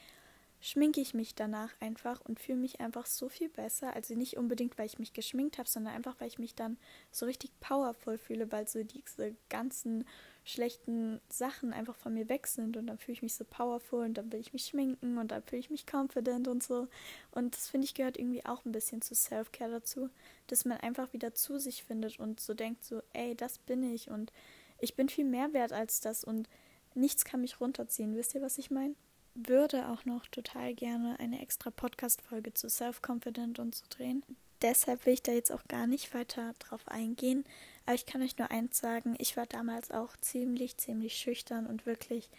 schminke 0.61 1.01
ich 1.01 1.13
mich 1.13 1.35
danach 1.35 1.71
einfach 1.81 2.21
und 2.23 2.41
fühle 2.41 2.59
mich 2.59 2.81
einfach 2.81 3.05
so 3.05 3.29
viel 3.29 3.49
besser. 3.49 3.95
Also 3.95 4.15
nicht 4.15 4.39
unbedingt, 4.39 4.79
weil 4.79 4.87
ich 4.87 4.99
mich 4.99 5.13
geschminkt 5.13 5.59
habe, 5.59 5.69
sondern 5.69 5.95
einfach, 5.95 6.15
weil 6.19 6.29
ich 6.29 6.39
mich 6.39 6.55
dann 6.55 6.79
so 7.11 7.27
richtig 7.27 7.51
powerful 7.61 8.17
fühle, 8.17 8.51
weil 8.53 8.67
so 8.69 8.83
diese 8.83 9.35
ganzen 9.51 10.07
schlechten 10.45 11.21
Sachen 11.29 11.73
einfach 11.73 11.97
von 11.97 12.15
mir 12.15 12.29
weg 12.29 12.47
sind 12.47 12.77
und 12.77 12.87
dann 12.89 12.99
fühle 12.99 13.15
ich 13.15 13.23
mich 13.23 13.35
so 13.35 13.45
powerful 13.45 14.05
und 14.05 14.15
dann 14.15 14.33
will 14.33 14.41
ich 14.41 14.53
mich 14.53 14.67
schminken 14.67 15.19
und 15.19 15.31
dann 15.31 15.43
fühle 15.43 15.61
ich 15.61 15.71
mich 15.71 15.87
confident 15.91 16.49
und 16.49 16.63
so. 16.63 16.89
Und 17.31 17.55
das 17.57 17.69
finde 17.69 17.85
ich 17.85 17.95
gehört 17.95 18.19
irgendwie 18.19 18.45
auch 18.45 18.65
ein 18.65 18.73
bisschen 18.73 19.03
zu 19.03 19.15
Self-Care 19.15 19.71
dazu, 19.71 20.11
dass 20.49 20.65
man 20.65 20.79
einfach 20.79 21.13
wieder 21.13 21.35
zu 21.35 21.59
sich 21.59 21.85
findet 21.85 22.19
und 22.19 22.41
so 22.41 22.55
denkt 22.55 22.85
so, 22.85 23.03
ey, 23.13 23.37
das 23.37 23.59
bin 23.59 23.83
ich 23.83 24.11
und 24.11 24.33
ich 24.79 24.97
bin 24.97 25.09
viel 25.09 25.25
mehr 25.25 25.53
wert 25.53 25.73
als 25.73 26.01
das 26.01 26.25
und 26.25 26.49
nichts 26.95 27.25
kann 27.25 27.41
mich 27.41 27.61
runterziehen. 27.61 28.17
Wisst 28.17 28.35
ihr, 28.35 28.43
was 28.43 28.59
ich 28.59 28.71
meine? 28.71 28.97
Würde 29.35 29.89
auch 29.89 30.05
noch 30.05 30.27
total 30.27 30.75
gerne 30.75 31.19
eine 31.21 31.41
extra 31.41 31.71
Podcast-Folge 31.71 32.53
zu 32.53 32.69
Self-Confident 32.69 33.61
und 33.61 33.75
so 33.75 33.85
drehen. 33.89 34.25
Deshalb 34.61 35.07
will 35.07 35.15
ich 35.15 35.23
da 35.23 35.33
jetzt 35.33 35.53
auch 35.53 35.65
gar 35.69 35.87
nicht 35.87 36.15
weiter 36.15 36.55
drauf 36.59 36.87
eingehen. 36.87 37.45
Aber 37.87 37.95
ich 37.95 38.07
kann 38.07 38.23
euch 38.23 38.39
nur 38.39 38.51
eins 38.51 38.79
sagen, 38.79 39.15
ich 39.19 39.37
war 39.37 39.47
damals 39.47 39.91
auch 39.91 40.17
ziemlich, 40.19 40.77
ziemlich 40.77 41.15
schüchtern 41.17 41.67
und 41.67 41.87
wirklich 41.87 42.31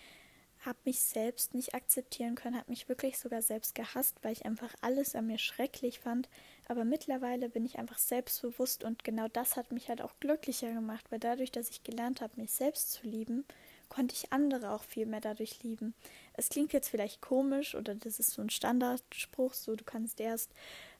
habe 0.65 0.77
mich 0.85 1.01
selbst 1.01 1.53
nicht 1.53 1.75
akzeptieren 1.75 2.35
können, 2.35 2.57
habe 2.57 2.69
mich 2.69 2.87
wirklich 2.87 3.17
sogar 3.17 3.41
selbst 3.41 3.75
gehasst, 3.75 4.17
weil 4.21 4.31
ich 4.31 4.45
einfach 4.45 4.73
alles 4.81 5.15
an 5.15 5.27
mir 5.27 5.37
schrecklich 5.37 5.99
fand. 5.99 6.29
Aber 6.67 6.85
mittlerweile 6.85 7.49
bin 7.49 7.65
ich 7.65 7.77
einfach 7.77 7.97
selbstbewusst 7.97 8.83
und 8.83 9.03
genau 9.03 9.27
das 9.27 9.57
hat 9.57 9.71
mich 9.71 9.89
halt 9.89 10.01
auch 10.01 10.13
glücklicher 10.19 10.71
gemacht, 10.71 11.05
weil 11.09 11.19
dadurch, 11.19 11.51
dass 11.51 11.69
ich 11.69 11.83
gelernt 11.83 12.21
habe, 12.21 12.39
mich 12.39 12.51
selbst 12.51 12.93
zu 12.93 13.05
lieben, 13.05 13.45
konnte 13.89 14.15
ich 14.15 14.31
andere 14.31 14.71
auch 14.71 14.83
viel 14.83 15.05
mehr 15.05 15.21
dadurch 15.21 15.61
lieben. 15.63 15.93
Es 16.33 16.49
klingt 16.49 16.73
jetzt 16.73 16.89
vielleicht 16.89 17.21
komisch 17.21 17.75
oder 17.75 17.93
das 17.95 18.19
ist 18.19 18.31
so 18.31 18.41
ein 18.41 18.49
Standardspruch, 18.49 19.53
so 19.53 19.75
du 19.75 19.83
kannst 19.83 20.19
erst 20.19 20.51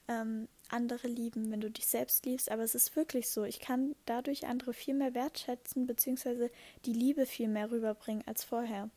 ähm, 0.07 0.48
andere 0.69 1.07
lieben, 1.07 1.51
wenn 1.51 1.62
du 1.62 1.69
dich 1.69 1.88
selbst 1.88 2.25
liebst, 2.25 2.51
aber 2.51 2.63
es 2.63 2.75
ist 2.75 2.95
wirklich 2.95 3.29
so. 3.29 3.43
Ich 3.43 3.60
kann 3.60 3.95
dadurch 4.05 4.48
andere 4.48 4.74
viel 4.74 4.93
mehr 4.93 5.13
wertschätzen, 5.13 5.86
beziehungsweise 5.86 6.50
die 6.86 6.93
Liebe 6.93 7.25
viel 7.25 7.48
mehr 7.48 7.72
rüberbringen 7.72 8.24
als 8.27 8.43
vorher. 8.43 8.89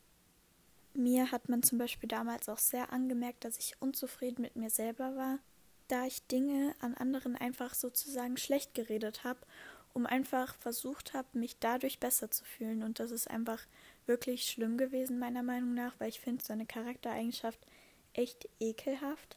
Mir 0.94 1.30
hat 1.30 1.48
man 1.48 1.62
zum 1.62 1.78
Beispiel 1.78 2.08
damals 2.08 2.48
auch 2.48 2.58
sehr 2.58 2.92
angemerkt, 2.92 3.44
dass 3.44 3.58
ich 3.58 3.74
unzufrieden 3.80 4.42
mit 4.42 4.56
mir 4.56 4.70
selber 4.70 5.14
war, 5.16 5.38
da 5.88 6.06
ich 6.06 6.26
Dinge 6.26 6.74
an 6.80 6.94
anderen 6.94 7.36
einfach 7.36 7.74
sozusagen 7.74 8.38
schlecht 8.38 8.74
geredet 8.74 9.22
habe, 9.22 9.40
um 9.92 10.06
einfach 10.06 10.54
versucht 10.56 11.12
habe, 11.12 11.38
mich 11.38 11.58
dadurch 11.58 12.00
besser 12.00 12.30
zu 12.30 12.44
fühlen. 12.44 12.82
Und 12.82 12.98
das 12.98 13.10
ist 13.10 13.30
einfach 13.30 13.62
wirklich 14.06 14.46
schlimm 14.46 14.78
gewesen, 14.78 15.18
meiner 15.18 15.42
Meinung 15.42 15.74
nach, 15.74 15.94
weil 15.98 16.08
ich 16.08 16.20
finde 16.20 16.44
so 16.44 16.52
eine 16.52 16.66
Charaktereigenschaft 16.66 17.60
echt 18.14 18.48
ekelhaft 18.58 19.36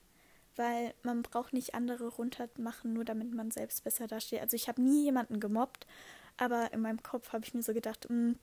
weil 0.59 0.93
man 1.03 1.23
braucht 1.23 1.53
nicht 1.53 1.73
andere 1.73 2.09
runtermachen, 2.09 2.91
nur 2.91 3.05
damit 3.05 3.33
man 3.33 3.49
selbst 3.49 3.85
besser 3.85 4.07
dasteht. 4.07 4.41
Also 4.41 4.57
ich 4.57 4.67
habe 4.67 4.81
nie 4.81 5.05
jemanden 5.05 5.39
gemobbt, 5.39 5.87
aber 6.35 6.73
in 6.73 6.81
meinem 6.81 7.01
Kopf 7.01 7.31
habe 7.31 7.45
ich 7.45 7.53
mir 7.53 7.63
so 7.63 7.73
gedacht, 7.73 8.09
hm, 8.09 8.37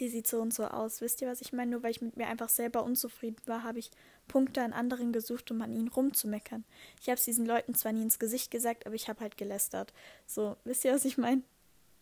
die 0.00 0.08
sieht 0.08 0.26
so 0.26 0.40
und 0.40 0.52
so 0.52 0.64
aus. 0.64 1.00
Wisst 1.00 1.22
ihr, 1.22 1.28
was 1.28 1.40
ich 1.40 1.52
meine? 1.52 1.70
Nur 1.70 1.84
weil 1.84 1.92
ich 1.92 2.02
mit 2.02 2.16
mir 2.16 2.26
einfach 2.26 2.48
selber 2.48 2.82
unzufrieden 2.82 3.40
war, 3.46 3.62
habe 3.62 3.78
ich 3.78 3.92
Punkte 4.26 4.62
an 4.62 4.72
anderen 4.72 5.12
gesucht, 5.12 5.48
um 5.52 5.62
an 5.62 5.72
ihnen 5.72 5.86
rumzumeckern. 5.86 6.64
Ich 7.00 7.08
habe 7.08 7.18
es 7.18 7.24
diesen 7.24 7.46
Leuten 7.46 7.76
zwar 7.76 7.92
nie 7.92 8.02
ins 8.02 8.18
Gesicht 8.18 8.50
gesagt, 8.50 8.84
aber 8.84 8.96
ich 8.96 9.08
habe 9.08 9.20
halt 9.20 9.36
gelästert. 9.36 9.92
So, 10.26 10.56
wisst 10.64 10.84
ihr, 10.84 10.92
was 10.92 11.04
ich 11.04 11.18
meine? 11.18 11.42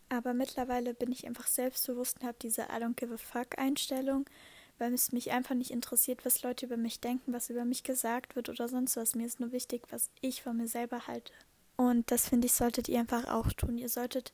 Aber 0.09 0.33
mittlerweile 0.33 0.95
bin 0.95 1.13
ich 1.13 1.27
einfach 1.27 1.47
selbstbewusst 1.47 2.21
und 2.21 2.27
habe 2.27 2.39
diese 2.41 2.63
I 2.63 2.81
don't 2.81 2.95
give 2.97 3.13
a 3.13 3.19
fuck 3.19 3.59
Einstellung 3.59 4.25
weil 4.83 4.95
es 4.95 5.13
mich 5.13 5.31
einfach 5.31 5.55
nicht 5.55 5.71
interessiert, 5.71 6.25
was 6.25 6.43
Leute 6.43 6.67
über 6.67 6.77
mich 6.77 6.99
denken, 6.99 7.33
was 7.33 7.51
über 7.51 7.65
mich 7.65 7.85
gesagt 7.85 8.35
wird 8.35 8.49
oder 8.49 8.69
sonst 8.69 8.97
was. 8.97 9.15
Mir 9.15 9.27
ist 9.27 9.39
nur 9.39 9.53
wichtig, 9.53 9.83
was 9.91 10.11
ich 10.21 10.43
von 10.43 10.57
mir 10.57 10.67
selber 10.67 11.07
halte. 11.07 11.33
Und 11.77 12.11
das 12.11 12.29
finde 12.29 12.47
ich, 12.47 12.53
solltet 12.53 12.89
ihr 12.89 12.99
einfach 12.99 13.29
auch 13.29 13.53
tun. 13.53 13.79
Ihr 13.79 13.89
solltet 13.89 14.33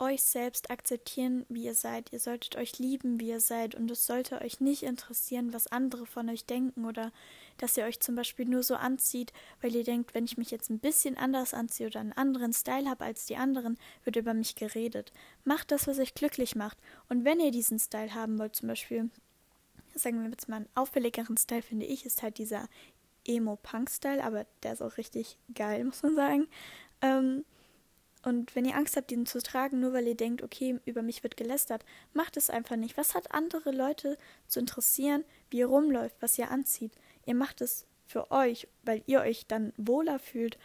euch 0.00 0.24
selbst 0.24 0.72
akzeptieren, 0.72 1.46
wie 1.48 1.66
ihr 1.66 1.76
seid. 1.76 2.12
Ihr 2.12 2.18
solltet 2.18 2.56
euch 2.56 2.80
lieben, 2.80 3.20
wie 3.20 3.28
ihr 3.28 3.38
seid. 3.38 3.76
Und 3.76 3.88
es 3.88 4.06
sollte 4.06 4.40
euch 4.40 4.58
nicht 4.58 4.82
interessieren, 4.82 5.52
was 5.52 5.68
andere 5.68 6.04
von 6.04 6.28
euch 6.30 6.46
denken 6.46 6.84
oder 6.84 7.12
dass 7.58 7.76
ihr 7.76 7.84
euch 7.84 8.00
zum 8.00 8.16
Beispiel 8.16 8.46
nur 8.46 8.64
so 8.64 8.74
anzieht, 8.74 9.32
weil 9.60 9.76
ihr 9.76 9.84
denkt, 9.84 10.14
wenn 10.14 10.24
ich 10.24 10.36
mich 10.36 10.50
jetzt 10.50 10.68
ein 10.68 10.80
bisschen 10.80 11.16
anders 11.16 11.54
anziehe 11.54 11.86
oder 11.86 12.00
einen 12.00 12.12
anderen 12.12 12.52
Style 12.52 12.90
habe 12.90 13.04
als 13.04 13.26
die 13.26 13.36
anderen, 13.36 13.78
wird 14.02 14.16
über 14.16 14.34
mich 14.34 14.56
geredet. 14.56 15.12
Macht 15.44 15.70
das, 15.70 15.86
was 15.86 16.00
euch 16.00 16.14
glücklich 16.14 16.56
macht. 16.56 16.76
Und 17.08 17.24
wenn 17.24 17.38
ihr 17.38 17.52
diesen 17.52 17.78
Style 17.78 18.14
haben 18.14 18.36
wollt, 18.40 18.56
zum 18.56 18.66
Beispiel 18.66 19.10
sagen 19.96 20.22
wir 20.22 20.30
jetzt 20.30 20.48
mal 20.48 20.56
einen 20.56 20.68
auffälligeren 20.74 21.36
Style, 21.36 21.62
finde 21.62 21.86
ich, 21.86 22.06
ist 22.06 22.22
halt 22.22 22.38
dieser 22.38 22.68
Emo-Punk-Style, 23.26 24.22
aber 24.22 24.46
der 24.62 24.74
ist 24.74 24.82
auch 24.82 24.96
richtig 24.96 25.38
geil, 25.54 25.84
muss 25.84 26.02
man 26.02 26.14
sagen. 26.14 26.48
Ähm, 27.02 27.44
und 28.22 28.56
wenn 28.56 28.64
ihr 28.64 28.76
Angst 28.76 28.96
habt, 28.96 29.12
den 29.12 29.24
zu 29.24 29.40
tragen, 29.40 29.78
nur 29.78 29.92
weil 29.92 30.08
ihr 30.08 30.16
denkt, 30.16 30.42
okay, 30.42 30.80
über 30.84 31.02
mich 31.02 31.22
wird 31.22 31.36
gelästert, 31.36 31.84
macht 32.12 32.36
es 32.36 32.50
einfach 32.50 32.74
nicht. 32.74 32.96
Was 32.96 33.14
hat 33.14 33.32
andere 33.32 33.70
Leute 33.70 34.18
zu 34.48 34.58
interessieren, 34.58 35.24
wie 35.50 35.58
ihr 35.58 35.66
rumläuft, 35.66 36.16
was 36.20 36.36
ihr 36.36 36.50
anzieht? 36.50 36.92
Ihr 37.24 37.36
macht 37.36 37.60
es 37.60 37.86
für 38.04 38.32
euch, 38.32 38.66
weil 38.82 39.02
ihr 39.06 39.20
euch 39.20 39.46
dann 39.46 39.72
wohler 39.76 40.18
fühlt. 40.18 40.58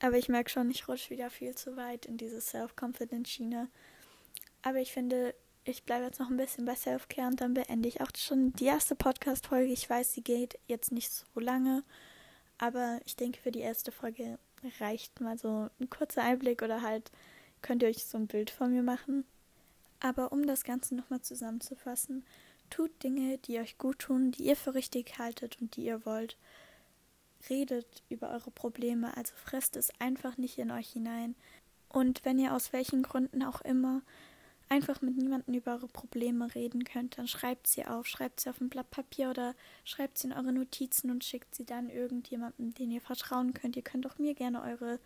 Aber 0.00 0.18
ich 0.18 0.28
merke 0.28 0.50
schon, 0.50 0.70
ich 0.70 0.86
rutsche 0.86 1.10
wieder 1.10 1.30
viel 1.30 1.54
zu 1.54 1.76
weit 1.76 2.04
in 2.04 2.18
diese 2.18 2.42
Self-Confidence-Schiene. 2.42 3.68
Aber 4.60 4.78
ich 4.78 4.92
finde, 4.92 5.34
ich 5.64 5.84
bleibe 5.84 6.04
jetzt 6.04 6.18
noch 6.18 6.30
ein 6.30 6.36
bisschen 6.36 6.64
bei 6.64 6.74
Self-Care 6.74 7.28
und 7.28 7.40
dann 7.40 7.54
beende 7.54 7.88
ich 7.88 8.00
auch 8.00 8.10
schon 8.16 8.52
die 8.54 8.64
erste 8.64 8.96
Podcast-Folge. 8.96 9.72
Ich 9.72 9.88
weiß, 9.88 10.12
sie 10.12 10.22
geht 10.22 10.58
jetzt 10.66 10.90
nicht 10.90 11.12
so 11.12 11.40
lange, 11.40 11.84
aber 12.58 13.00
ich 13.04 13.16
denke, 13.16 13.40
für 13.40 13.52
die 13.52 13.60
erste 13.60 13.92
Folge 13.92 14.38
reicht 14.80 15.20
mal 15.20 15.38
so 15.38 15.68
ein 15.80 15.90
kurzer 15.90 16.22
Einblick 16.22 16.62
oder 16.62 16.82
halt 16.82 17.10
könnt 17.62 17.82
ihr 17.82 17.88
euch 17.88 18.04
so 18.04 18.18
ein 18.18 18.26
Bild 18.26 18.50
von 18.50 18.72
mir 18.72 18.82
machen. 18.82 19.24
Aber 20.00 20.32
um 20.32 20.46
das 20.46 20.64
Ganze 20.64 20.96
nochmal 20.96 21.20
zusammenzufassen, 21.20 22.24
tut 22.68 22.90
Dinge, 23.04 23.38
die 23.38 23.60
euch 23.60 23.78
gut 23.78 24.00
tun, 24.00 24.32
die 24.32 24.44
ihr 24.44 24.56
für 24.56 24.74
richtig 24.74 25.18
haltet 25.18 25.60
und 25.60 25.76
die 25.76 25.84
ihr 25.84 26.04
wollt. 26.04 26.36
Redet 27.48 28.02
über 28.08 28.30
eure 28.30 28.50
Probleme, 28.50 29.16
also 29.16 29.32
fresst 29.36 29.76
es 29.76 29.92
einfach 30.00 30.38
nicht 30.38 30.58
in 30.58 30.72
euch 30.72 30.90
hinein. 30.90 31.36
Und 31.88 32.24
wenn 32.24 32.38
ihr 32.38 32.54
aus 32.54 32.72
welchen 32.72 33.02
Gründen 33.02 33.44
auch 33.44 33.60
immer 33.60 34.02
einfach 34.72 35.02
mit 35.02 35.18
niemandem 35.18 35.54
über 35.54 35.72
eure 35.72 35.88
Probleme 35.88 36.54
reden 36.54 36.84
könnt, 36.84 37.18
dann 37.18 37.28
schreibt 37.28 37.66
sie 37.66 37.84
auf, 37.84 38.06
schreibt 38.06 38.40
sie 38.40 38.48
auf 38.48 38.58
ein 38.60 38.70
Blatt 38.70 38.90
Papier 38.90 39.28
oder 39.28 39.54
schreibt 39.84 40.16
sie 40.16 40.28
in 40.28 40.32
eure 40.32 40.50
Notizen 40.50 41.10
und 41.10 41.24
schickt 41.24 41.54
sie 41.54 41.66
dann 41.66 41.90
irgendjemandem, 41.90 42.72
den 42.72 42.90
ihr 42.90 43.02
vertrauen 43.02 43.52
könnt. 43.52 43.76
Ihr 43.76 43.82
könnt 43.82 44.06
auch 44.06 44.16
mir 44.16 44.34
gerne 44.34 44.62
eure 44.62 44.98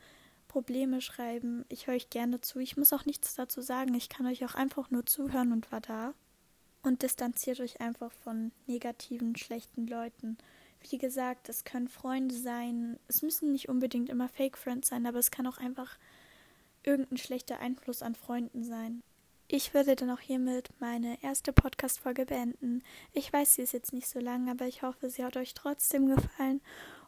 Probleme 0.46 1.00
schreiben. 1.00 1.64
Ich 1.68 1.88
höre 1.88 1.96
euch 1.96 2.11
gerne 2.11 2.40
zu. 2.40 2.61
Ich 2.61 2.76
muss 2.76 2.92
auch 2.92 3.06
nichts 3.06 3.35
dazu 3.35 3.61
sagen. 3.61 3.94
Ich 3.94 4.08
kann 4.08 4.26
euch 4.26 4.44
auch 4.44 4.54
einfach 4.54 4.92
nur 4.92 5.04
zuhören 5.04 5.50
und 5.50 5.73
war 5.73 5.80
da. 5.80 6.14
Und 6.85 7.02
distanziert 7.02 7.58
euch 7.58 7.80
einfach 7.80 8.12
von 8.12 8.52
negativen, 8.68 9.35
schlechten 9.35 9.88
Leuten. 9.88 10.38
Wie 10.88 10.99
gesagt, 10.99 11.49
es 11.49 11.64
können 11.64 11.88
Freunde 11.88 12.37
sein. 12.37 13.00
Es 13.08 13.23
müssen 13.23 13.50
nicht 13.50 13.68
unbedingt 13.68 14.11
immer 14.11 14.28
Fake 14.28 14.56
Friends 14.56 14.88
sein, 14.88 15.06
aber 15.06 15.18
es 15.18 15.32
kann 15.32 15.49
auch 15.49 15.58
einfach 15.58 15.99
irgendein 16.85 17.18
schlechter 17.18 17.58
Einfluss 17.58 18.02
an 18.02 18.14
Freunden 18.14 18.62
sein. 18.62 19.02
Ich 19.48 19.74
würde 19.74 19.94
dann 19.94 20.10
auch 20.10 20.20
hiermit 20.20 20.70
meine 20.80 21.22
erste 21.22 21.52
Podcast-Folge 21.52 22.26
beenden. 22.26 22.82
Ich 23.12 23.32
weiß, 23.32 23.54
sie 23.54 23.62
ist 23.62 23.72
jetzt 23.72 23.92
nicht 23.92 24.08
so 24.08 24.18
lang, 24.18 24.50
aber 24.50 24.66
ich 24.66 24.82
hoffe, 24.82 25.08
sie 25.08 25.24
hat 25.24 25.36
euch 25.36 25.54
trotzdem 25.54 26.06
gefallen. 26.06 26.60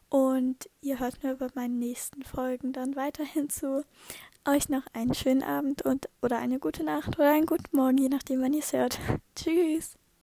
Und 0.07 0.69
ihr 0.81 0.99
hört 0.99 1.21
mir 1.21 1.35
bei 1.35 1.47
meinen 1.53 1.79
nächsten 1.79 2.23
Folgen 2.23 2.73
dann 2.73 2.95
weiterhin 2.95 3.49
zu. 3.49 3.83
Euch 4.47 4.69
noch 4.69 4.83
einen 4.93 5.13
schönen 5.13 5.43
Abend 5.43 5.81
und 5.83 6.09
oder 6.21 6.39
eine 6.39 6.59
gute 6.59 6.83
Nacht 6.83 7.19
oder 7.19 7.31
einen 7.31 7.45
guten 7.45 7.75
Morgen, 7.75 7.97
je 7.97 8.09
nachdem, 8.09 8.41
wann 8.41 8.53
ihr 8.53 8.59
es 8.59 8.73
hört. 8.73 8.97
Tschüss. 9.35 9.97